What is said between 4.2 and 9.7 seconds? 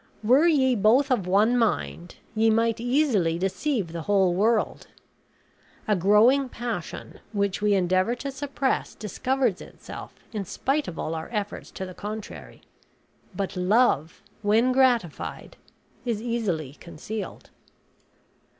world. A growing passion, which we endeavor to suppress, discovers